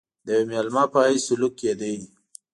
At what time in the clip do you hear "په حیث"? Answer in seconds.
0.93-1.21